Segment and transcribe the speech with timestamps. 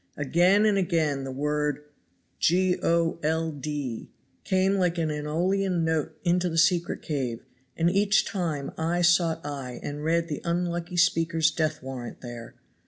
[0.17, 1.83] Again and again the word
[2.39, 4.09] "g o l d"
[4.43, 7.43] came like an Aeolian note into the secret cave,
[7.77, 12.55] and each time eye sought eye and read the unlucky speaker's death warrant there.